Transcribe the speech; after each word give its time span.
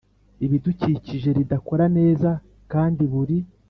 Ibidukikije 0.45 1.29
ridakora 1.37 1.85
neza 1.97 2.29
kandi 2.71 3.03
buri 3.11 3.37